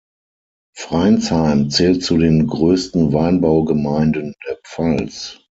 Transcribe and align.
Freinsheim 0.75 1.69
zählt 1.69 2.01
zu 2.03 2.17
den 2.17 2.47
größten 2.47 3.13
Weinbaugemeinden 3.13 4.33
der 4.49 4.57
Pfalz. 4.65 5.39